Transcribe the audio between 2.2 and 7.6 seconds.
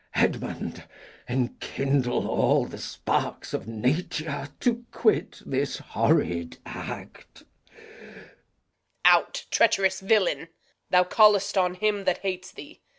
all the sparks of nature To quit this horrid act.